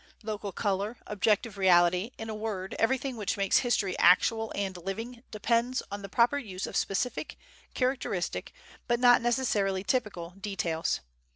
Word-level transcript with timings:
Local 0.23 0.51
color, 0.51 0.97
objective 1.05 1.59
reality, 1.59 2.09
in 2.17 2.27
a 2.27 2.33
word, 2.33 2.75
everything 2.79 3.17
which 3.17 3.37
makes 3.37 3.59
history 3.59 3.95
actual 3.99 4.51
and 4.55 4.75
living 4.77 5.21
depends 5.29 5.83
on 5.91 6.01
the 6.01 6.09
proper 6.09 6.39
use 6.39 6.65
of 6.65 6.75
specific, 6.75 7.37
characteristic, 7.75 8.51
but 8.87 8.99
not 8.99 9.21
necessarily 9.21 9.83
typical, 9.83 10.31
details. 10.31 11.01